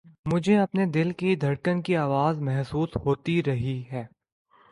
[0.25, 3.13] مجھے اپنے دل کی دھڑکن کی آواز محسوس ہو
[3.15, 4.01] رہی تھی